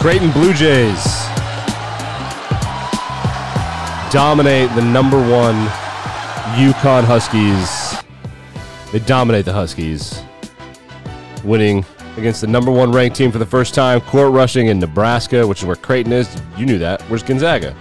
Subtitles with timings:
[0.00, 1.04] Creighton Blue Jays
[4.10, 5.66] dominate the number one
[6.56, 8.02] UConn Huskies.
[8.92, 10.22] They dominate the Huskies,
[11.44, 11.84] winning
[12.16, 15.58] against the number one ranked team for the first time, court rushing in Nebraska, which
[15.58, 16.34] is where Creighton is.
[16.56, 17.02] You knew that.
[17.02, 17.76] Where's Gonzaga?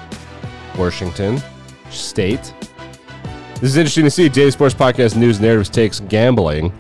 [0.77, 1.41] Washington
[1.89, 2.53] State.
[3.61, 4.27] This is interesting to see.
[4.27, 6.73] Daily Sports Podcast News Narratives takes gambling.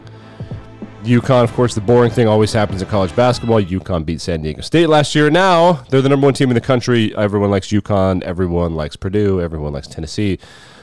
[1.03, 3.61] UConn, of course, the boring thing always happens in college basketball.
[3.61, 5.29] UConn beat San Diego State last year.
[5.29, 7.15] Now they're the number one team in the country.
[7.15, 8.21] Everyone likes UConn.
[8.23, 9.39] Everyone likes Purdue.
[9.41, 10.39] Everyone likes Tennessee.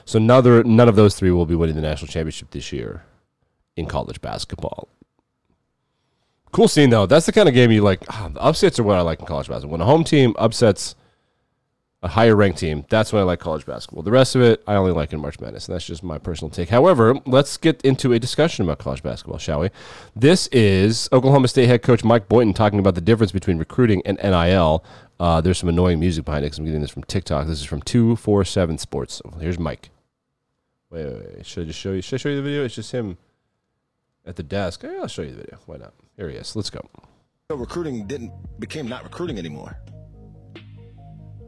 [0.06, 3.04] So another, none of those three will be winning the national championship this year
[3.76, 4.88] in college basketball.
[6.52, 7.04] Cool scene though.
[7.04, 8.02] That's the kind of game you like.
[8.08, 9.72] ah, the upsets are what I like in college basketball.
[9.72, 10.94] When a home team upsets
[12.06, 14.04] a higher ranked team, that's when I like college basketball.
[14.04, 16.50] The rest of it, I only like in March Madness, and that's just my personal
[16.50, 16.68] take.
[16.68, 19.70] However, let's get into a discussion about college basketball, shall we?
[20.14, 24.18] This is Oklahoma State head coach Mike Boynton talking about the difference between recruiting and
[24.22, 24.84] NIL.
[25.18, 27.48] Uh, there's some annoying music behind it because I'm getting this from TikTok.
[27.48, 29.14] This is from 247 Sports.
[29.14, 29.90] So here's Mike.
[30.90, 31.46] Wait, wait, wait.
[31.46, 32.02] Should I just show you?
[32.02, 32.64] Should I show you the video?
[32.64, 33.18] It's just him
[34.24, 34.84] at the desk.
[34.84, 35.58] I'll show you the video.
[35.66, 35.92] Why not?
[36.16, 36.54] Here he is.
[36.54, 36.88] Let's go.
[37.50, 39.76] So recruiting didn't became not recruiting anymore.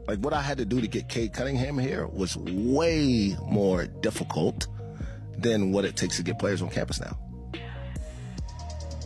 [0.09, 4.65] Like what I had to do to get Cade Cunningham here was way more difficult
[5.37, 7.15] than what it takes to get players on campus now.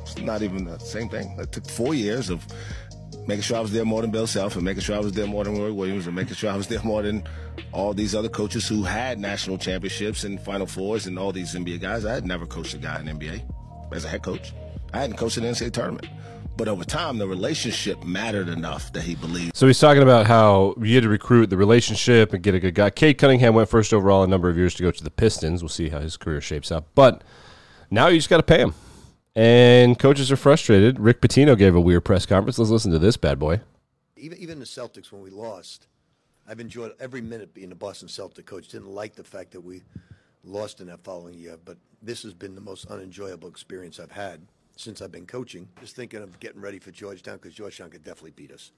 [0.02, 1.36] It's not even the same thing.
[1.38, 2.48] It took four years of
[3.28, 5.28] making sure I was there more than Bill Self and making sure I was there
[5.28, 7.28] more than Roy Williams and making sure I was there more than
[7.74, 11.82] all these other coaches who had national championships and Final Fours and all these NBA
[11.82, 12.06] guys.
[12.06, 13.44] I had never coached a guy in NBA
[13.92, 14.54] as a head coach.
[14.94, 16.08] I hadn't coached an NCAA tournament.
[16.56, 19.56] But over time, the relationship mattered enough that he believed.
[19.56, 22.76] So he's talking about how you had to recruit the relationship and get a good
[22.76, 22.92] guy.
[22.92, 25.64] Cade Cunningham went first overall a number of years to go to the Pistons.
[25.64, 26.88] We'll see how his career shapes up.
[26.94, 27.24] But
[27.90, 28.76] now you just got to pay him.
[29.36, 31.00] And coaches are frustrated.
[31.00, 32.60] Rick Pitino gave a weird press conference.
[32.60, 33.62] Let's listen to this bad boy.
[34.16, 35.88] Even even the Celtics when we lost,
[36.48, 38.68] I've enjoyed every minute being a Boston Celtic coach.
[38.68, 39.82] Didn't like the fact that we
[40.44, 44.42] lost in that following year, but this has been the most unenjoyable experience I've had
[44.76, 45.68] since I've been coaching.
[45.80, 48.72] Just thinking of getting ready for Georgetown because Georgetown could definitely beat us.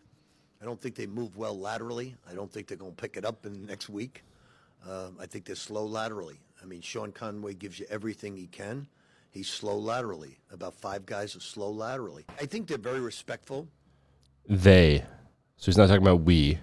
[0.62, 2.16] I don't think they move well laterally.
[2.30, 4.24] I don't think they're going to pick it up in the next week.
[4.90, 6.40] Um, I think they're slow laterally.
[6.62, 8.88] I mean, Sean Conway gives you everything he can.
[9.32, 10.38] He's slow laterally.
[10.52, 12.26] About five guys are slow laterally.
[12.40, 13.68] I think they're very respectful.
[14.48, 15.04] They.
[15.58, 16.60] So he's not talking about we.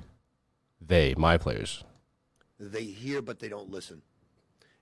[0.80, 1.84] They, my players.
[2.58, 4.02] They hear, but they don't listen.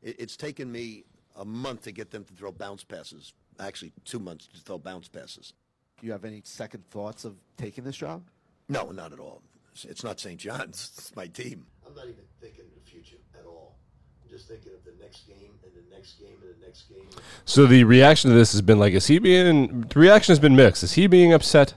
[0.03, 1.05] It, it's taken me
[1.37, 3.33] a month to get them to throw bounce passes.
[3.61, 5.53] Actually, two months to throw bounce passes.
[6.01, 8.23] Do you have any second thoughts of taking this job?
[8.69, 9.43] No, not at all.
[9.73, 10.41] It's- It's not St.
[10.41, 10.91] John's.
[10.99, 11.67] It's my team.
[11.87, 13.77] I'm not even thinking of the future at all.
[14.25, 17.07] I'm just thinking of the next game and the next game and the next game.
[17.45, 20.57] So the reaction to this has been like, is he being, the reaction has been
[20.57, 20.83] mixed.
[20.83, 21.75] Is he being upset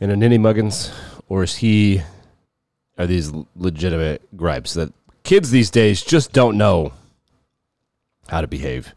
[0.00, 0.92] in a ninny muggins?
[1.28, 2.02] Or is he,
[2.98, 4.92] are these legitimate gripes that
[5.24, 6.92] kids these days just don't know
[8.28, 8.94] how to behave?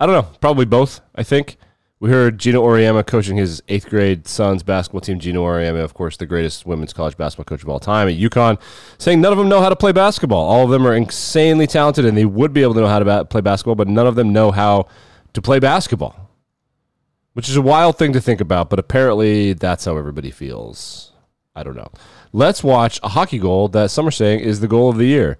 [0.00, 0.38] I don't know.
[0.40, 1.58] Probably both, I think.
[2.00, 5.18] We heard Geno Auriemma coaching his eighth grade son's basketball team.
[5.18, 8.58] Geno Auriemma, of course, the greatest women's college basketball coach of all time at UConn,
[8.96, 10.48] saying none of them know how to play basketball.
[10.48, 13.04] All of them are insanely talented and they would be able to know how to
[13.04, 14.86] ba- play basketball, but none of them know how
[15.34, 16.30] to play basketball,
[17.34, 21.12] which is a wild thing to think about, but apparently that's how everybody feels.
[21.54, 21.92] I don't know.
[22.32, 25.36] Let's watch a hockey goal that some are saying is the goal of the year.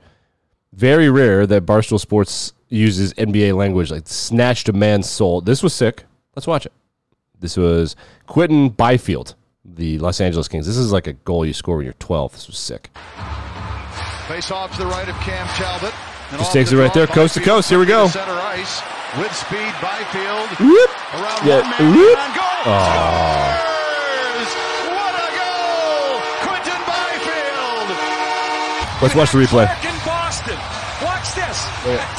[0.75, 5.41] Very rare that Barstool Sports uses NBA language like snatched a man's soul.
[5.41, 6.05] This was sick.
[6.35, 6.73] Let's watch it.
[7.41, 10.67] This was Quinton Byfield, the Los Angeles Kings.
[10.67, 12.33] This is like a goal you score when you're 12.
[12.33, 12.91] This was sick.
[14.29, 15.93] Face off to the right of Cam Talbot.
[16.39, 17.69] Just takes it right there, coast to coast.
[17.69, 18.07] Here we go.
[18.07, 18.81] Center ice
[19.19, 19.75] with speed.
[19.83, 20.91] Byfield Whoop.
[21.15, 22.19] around Yeah, one man whoop.
[22.39, 22.71] goal.
[24.95, 26.23] What a goal!
[26.47, 27.89] Quinton Byfield.
[29.03, 29.67] Let's watch the replay.
[29.83, 30.59] In Boston.
[31.03, 31.59] Watch this.
[31.83, 32.15] Oh, yeah.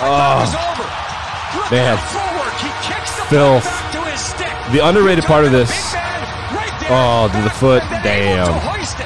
[0.00, 0.06] Oh.
[0.06, 1.62] thought it was over.
[1.62, 1.98] Look Man.
[1.98, 2.60] at.
[2.60, 3.64] He kicks the Filth.
[3.64, 4.72] puck back to his stick.
[4.72, 5.70] The underrated part of this.
[5.70, 6.88] Big man right there.
[6.92, 7.82] Oh, the foot.
[7.84, 8.96] And then able to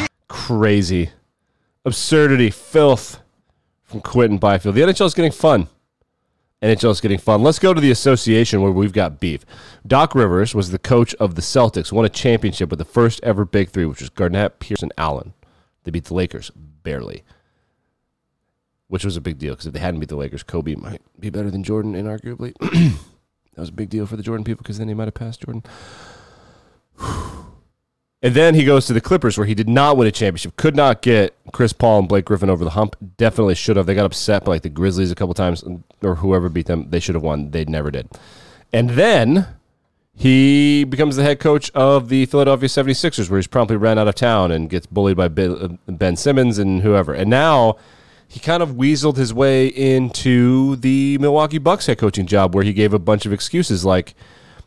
[0.00, 0.08] Damn.
[0.28, 1.10] Crazy.
[1.84, 2.50] Absurdity.
[2.50, 3.20] Filth
[3.82, 4.74] from Quinton Byfield.
[4.74, 5.68] The NHL is getting fun.
[6.62, 7.42] NHL is getting fun.
[7.42, 9.44] Let's go to the association where we've got beef.
[9.86, 13.44] Doc Rivers was the coach of the Celtics, won a championship with the first ever
[13.44, 15.34] big three, which was Garnett, Pearson, Allen.
[15.82, 16.50] They beat the Lakers
[16.82, 17.22] barely,
[18.88, 21.30] which was a big deal because if they hadn't beat the Lakers, Kobe might be
[21.30, 22.54] better than Jordan, inarguably.
[22.60, 25.42] that was a big deal for the Jordan people because then he might have passed
[25.42, 25.62] Jordan.
[28.24, 30.56] And then he goes to the Clippers, where he did not win a championship.
[30.56, 32.96] Could not get Chris Paul and Blake Griffin over the hump.
[33.18, 33.84] Definitely should have.
[33.84, 35.62] They got upset by like the Grizzlies a couple times,
[36.00, 36.88] or whoever beat them.
[36.88, 37.50] They should have won.
[37.50, 38.08] They never did.
[38.72, 39.46] And then
[40.14, 44.14] he becomes the head coach of the Philadelphia 76ers, where he's promptly ran out of
[44.14, 47.12] town and gets bullied by Ben uh, Ben Simmons and whoever.
[47.12, 47.76] And now
[48.28, 52.72] he kind of weaseled his way into the Milwaukee Bucks head coaching job, where he
[52.72, 54.14] gave a bunch of excuses like,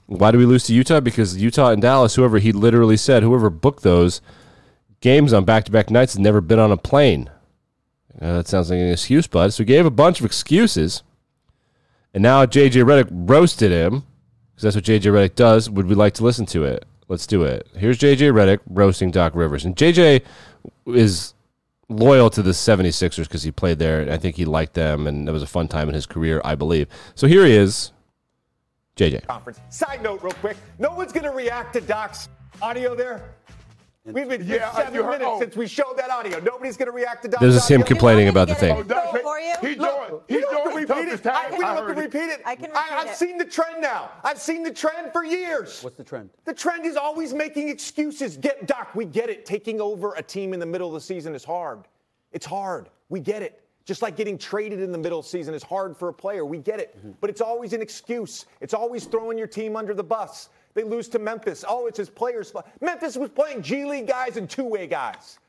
[0.06, 1.02] why do we lose to Utah?
[1.02, 4.22] Because Utah and Dallas, whoever, he literally said, whoever booked those
[5.02, 7.30] games on back to back nights has never been on a plane.
[8.20, 9.54] Uh, that sounds like an excuse, bud.
[9.54, 11.04] So he gave a bunch of excuses.
[12.14, 14.04] And now JJ Redick roasted him
[14.56, 15.70] because that's what JJ Redick does.
[15.70, 16.86] Would we like to listen to it?
[17.10, 17.68] Let's do it.
[17.76, 19.66] Here's JJ Redick roasting Doc Rivers.
[19.66, 20.24] And JJ
[20.88, 21.34] is
[21.90, 24.12] loyal to the 76ers because he played there.
[24.12, 26.56] I think he liked them, and it was a fun time in his career, I
[26.56, 26.88] believe.
[27.16, 27.92] So here he is,
[28.96, 29.28] JJ.
[29.28, 29.60] conference.
[29.70, 32.30] Side note, real quick, no one's going to react to Doc's
[32.62, 33.36] audio there.
[34.08, 35.40] We've been here Yeah, seven you heard- minutes oh.
[35.40, 36.40] since we showed that audio.
[36.40, 38.72] Nobody's going to react to Doc's This is him complaining about the thing.
[38.72, 39.54] Oh, info Doc, for you.
[39.60, 41.26] He doing, Look, he don't have doing to repeat it.
[41.28, 42.42] I, we don't have to repeat it.
[42.46, 43.16] I can I, repeat have it.
[43.18, 44.12] seen the trend now.
[44.24, 45.84] I've seen the trend for years.
[45.84, 46.30] What's the trend?
[46.46, 48.38] The trend is always making excuses.
[48.38, 49.46] Get Doc, we get it.
[49.46, 51.84] Taking over a team in the middle of the season is hard.
[52.32, 52.90] It's hard.
[53.10, 53.62] We get it.
[53.84, 56.46] Just like getting traded in the middle of the season is hard for a player.
[56.46, 56.98] We get it.
[56.98, 57.12] Mm-hmm.
[57.22, 58.46] But it's always an excuse.
[58.62, 60.50] It's always throwing your team under the bus.
[60.74, 61.66] They lose to Memphis.
[61.68, 62.68] Oh, it's his players' fault.
[62.82, 65.40] Memphis was playing G League guys and two-way guys.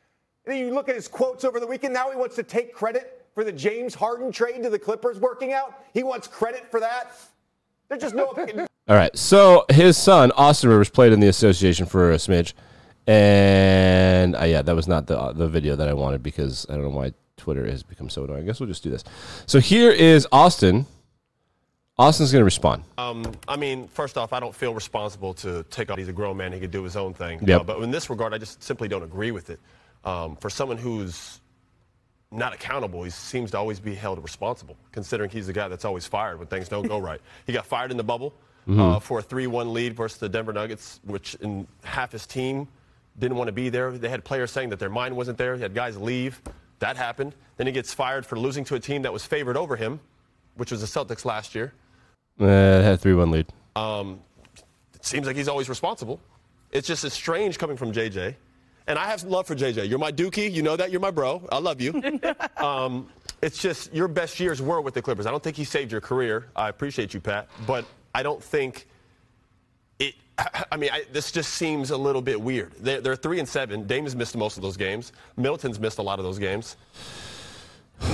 [0.44, 1.92] And then you look at his quotes over the weekend.
[1.92, 5.52] Now he wants to take credit for the James Harden trade to the Clippers working
[5.52, 5.84] out.
[5.92, 7.12] He wants credit for that.
[7.88, 8.26] There's just no.
[8.88, 9.16] All right.
[9.16, 12.54] So his son, Austin Rivers, played in the association for a smidge.
[13.06, 16.82] And uh, yeah, that was not the, the video that I wanted because I don't
[16.82, 18.42] know why Twitter has become so annoying.
[18.42, 19.04] I guess we'll just do this.
[19.46, 20.86] So here is Austin.
[21.98, 22.84] Austin's going to respond.
[22.96, 25.98] Um, I mean, first off, I don't feel responsible to take off.
[25.98, 27.40] He's a grown man; he could do his own thing.
[27.44, 27.60] Yep.
[27.60, 29.58] Uh, but in this regard, I just simply don't agree with it.
[30.04, 31.40] Um, for someone who's
[32.30, 36.06] not accountable, he seems to always be held responsible, considering he's the guy that's always
[36.06, 37.20] fired when things don't go right.
[37.46, 38.34] He got fired in the bubble
[38.68, 42.68] uh, for a 3-1 lead versus the Denver Nuggets, which in half his team
[43.18, 43.92] didn't want to be there.
[43.92, 45.56] They had players saying that their mind wasn't there.
[45.56, 46.40] He had guys leave.
[46.80, 47.34] That happened.
[47.56, 49.98] Then he gets fired for losing to a team that was favored over him,
[50.56, 51.72] which was the Celtics last year.
[52.40, 53.46] Uh, had a 3 1 lead.
[54.94, 56.20] It seems like he's always responsible.
[56.72, 58.34] It's just it's strange coming from JJ.
[58.86, 59.88] And I have love for JJ.
[59.88, 60.50] You're my dookie.
[60.50, 60.90] You know that.
[60.90, 61.46] You're my bro.
[61.52, 62.02] I love you.
[62.56, 63.08] um,
[63.42, 65.26] it's just your best years were with the Clippers.
[65.26, 66.48] I don't think he saved your career.
[66.56, 67.48] I appreciate you, Pat.
[67.66, 68.88] But I don't think
[69.98, 70.14] it.
[70.72, 72.72] I mean, I, this just seems a little bit weird.
[72.80, 73.86] They're, they're three and seven.
[73.86, 75.12] Dame has missed most of those games.
[75.36, 76.76] Middleton's missed a lot of those games.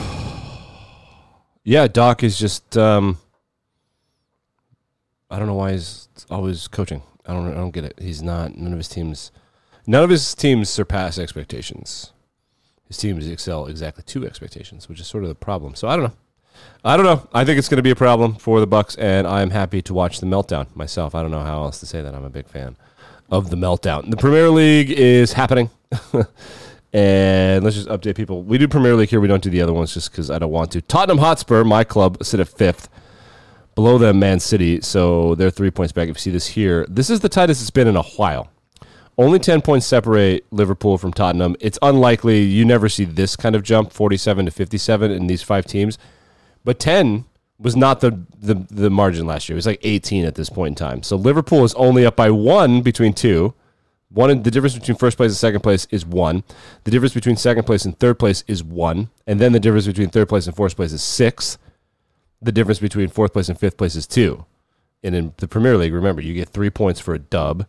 [1.66, 2.76] Yeah, Doc is just.
[2.76, 3.16] Um,
[5.30, 7.02] I don't know why he's always coaching.
[7.26, 7.50] I don't.
[7.50, 7.98] I don't get it.
[8.00, 8.56] He's not.
[8.56, 9.32] None of his teams.
[9.86, 12.12] None of his teams surpass expectations.
[12.86, 15.74] His teams excel exactly to expectations, which is sort of the problem.
[15.74, 16.16] So I don't know.
[16.84, 17.28] I don't know.
[17.32, 19.94] I think it's going to be a problem for the Bucks, and I'm happy to
[19.94, 21.14] watch the meltdown myself.
[21.14, 22.14] I don't know how else to say that.
[22.14, 22.76] I'm a big fan
[23.30, 24.10] of the meltdown.
[24.10, 25.70] The Premier League is happening.
[26.92, 28.42] and let's just update people.
[28.42, 29.20] We do Premier League here.
[29.20, 30.82] We don't do the other ones just because I don't want to.
[30.82, 32.88] Tottenham Hotspur, my club, sit at fifth.
[33.74, 34.80] Below them, Man City.
[34.80, 36.08] So they're three points back.
[36.08, 38.48] If you see this here, this is the tightest it's been in a while.
[39.16, 41.56] Only 10 points separate Liverpool from Tottenham.
[41.60, 45.66] It's unlikely you never see this kind of jump, 47 to 57 in these five
[45.66, 45.98] teams.
[46.64, 47.24] But 10
[47.58, 49.54] was not the, the, the margin last year.
[49.54, 51.02] It was like 18 at this point in time.
[51.04, 53.54] So Liverpool is only up by one between two.
[54.10, 56.42] One, the difference between first place and second place is one.
[56.84, 59.10] The difference between second place and third place is one.
[59.26, 61.58] And then the difference between third place and fourth place is six.
[62.44, 64.44] The difference between fourth place and fifth place is two.
[65.02, 67.66] And in the Premier League, remember, you get three points for a dub,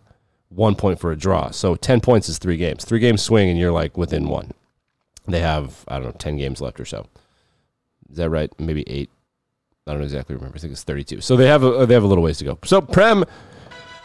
[0.49, 1.51] one point for a draw.
[1.51, 2.83] So 10 points is three games.
[2.83, 4.51] Three games swing, and you're like within one.
[5.27, 7.07] They have, I don't know, 10 games left or so.
[8.09, 8.51] Is that right?
[8.59, 9.09] Maybe eight.
[9.87, 10.57] I don't exactly remember.
[10.57, 11.21] I think it's 32.
[11.21, 12.59] So they have a, they have a little ways to go.
[12.65, 13.23] So Prem,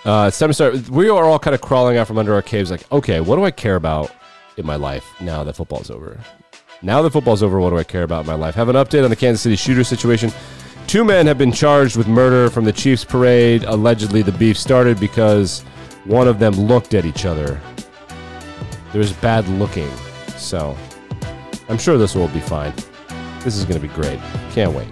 [0.05, 0.89] uh, it's time to start.
[0.89, 2.71] We are all kind of crawling out from under our caves.
[2.71, 4.13] Like, okay, what do I care about
[4.57, 6.21] in my life now that football's over?
[6.83, 8.55] Now that football's over, what do I care about in my life?
[8.55, 10.33] Have an update on the Kansas City shooter situation.
[10.91, 13.63] Two men have been charged with murder from the Chiefs parade.
[13.63, 15.61] Allegedly, the beef started because
[16.05, 17.61] one of them looked at each other.
[18.91, 19.89] There was bad looking.
[20.37, 20.77] So
[21.69, 22.73] I'm sure this will be fine.
[23.45, 24.19] This is going to be great.
[24.51, 24.89] Can't wait.